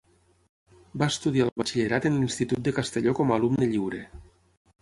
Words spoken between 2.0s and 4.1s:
en l'Institut de Castelló com a alumne lliure.